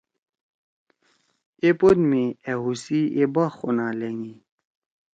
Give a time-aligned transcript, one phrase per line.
[1.61, 4.33] اے پوت می أ ہُوسی اے باغ خونہ لھینگی۔